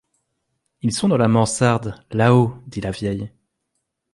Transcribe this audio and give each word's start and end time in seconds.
Ils 0.81 0.93
sont 0.93 1.09
dans 1.09 1.17
la 1.17 1.27
mansarde, 1.27 2.03
là-haut, 2.11 2.55
dit 2.65 2.81
la 2.81 2.89
vieille. 2.89 3.31